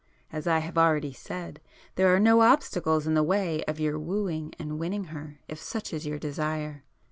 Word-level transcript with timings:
As 0.33 0.47
I 0.47 0.57
have 0.57 0.79
already 0.79 1.13
said, 1.13 1.61
there 1.93 2.07
are 2.11 2.19
no 2.19 2.41
obstacles 2.41 3.05
in 3.05 3.13
the 3.13 3.21
way 3.21 3.63
of 3.65 3.79
your 3.79 3.99
wooing 3.99 4.51
and 4.57 4.79
winning 4.79 5.03
her, 5.13 5.37
if 5.47 5.61
such 5.61 5.93
is 5.93 6.07
your 6.07 6.17
desire. 6.17 6.81